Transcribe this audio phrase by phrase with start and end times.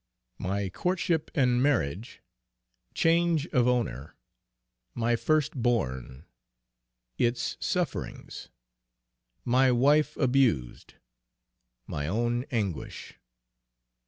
[0.39, 2.23] _My Courtship and Marriage.
[2.95, 4.15] Change of owner.
[4.95, 6.25] My first born.
[7.19, 8.49] Its sufferings.
[9.45, 10.95] My wife abused.
[11.85, 13.19] My own anguish.